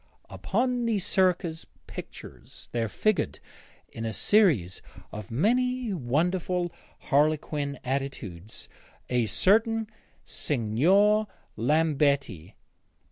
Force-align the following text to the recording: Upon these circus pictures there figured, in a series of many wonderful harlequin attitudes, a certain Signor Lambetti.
Upon 0.31 0.87
these 0.87 1.05
circus 1.05 1.67
pictures 1.85 2.69
there 2.71 2.89
figured, 2.89 3.37
in 3.87 4.03
a 4.03 4.13
series 4.13 4.81
of 5.11 5.29
many 5.29 5.93
wonderful 5.93 6.71
harlequin 6.97 7.77
attitudes, 7.83 8.67
a 9.11 9.27
certain 9.27 9.87
Signor 10.25 11.27
Lambetti. 11.55 12.55